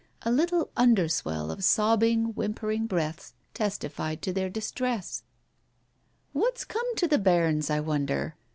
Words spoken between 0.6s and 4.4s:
underswell of sobbing, whimpering breaths testified to